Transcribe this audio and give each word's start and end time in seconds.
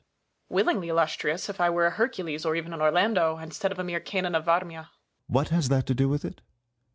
Willingly, 0.49 0.87
Illustrious, 0.89 1.47
if 1.47 1.61
I 1.61 1.69
were 1.69 1.85
a 1.85 1.91
Hercules, 1.91 2.43
or 2.43 2.55
even 2.55 2.73
an 2.73 2.81
Orlando, 2.81 3.37
instead 3.37 3.71
of 3.71 3.77
a 3.77 3.83
mere 3.83 3.99
Canon 3.99 4.33
of 4.33 4.45
Varmia. 4.45 4.85
Sun. 4.85 4.89
What 5.27 5.49
has 5.49 5.69
that 5.69 5.85
to 5.85 5.93
do 5.93 6.09
with 6.09 6.25
it 6.25 6.41